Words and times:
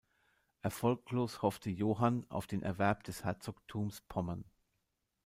Erfolglos 0.63 1.43
hoffte 1.43 1.69
Johann 1.69 2.25
auf 2.31 2.47
den 2.47 2.63
Erwerb 2.63 3.03
des 3.03 3.23
Herzogtums 3.23 4.01
Pommern. 4.07 4.43